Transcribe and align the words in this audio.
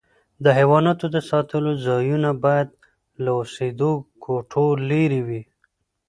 د 0.43 0.45
حیواناتو 0.57 1.05
د 1.15 1.17
ساتلو 1.29 1.71
ځایونه 1.87 2.29
باید 2.43 2.69
له 3.23 3.31
اوسېدو 3.39 3.91
کوټو 4.23 4.67
لیري 4.91 5.21
وي. 5.27 5.41